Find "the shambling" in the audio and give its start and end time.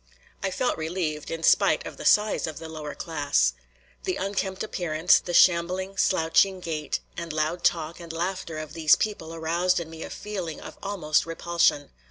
5.19-5.95